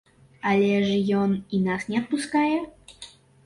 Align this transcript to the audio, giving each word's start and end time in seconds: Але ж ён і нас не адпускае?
Але 0.51 0.71
ж 0.85 1.19
ён 1.21 1.37
і 1.59 1.61
нас 1.67 1.87
не 1.93 2.03
адпускае? 2.03 2.59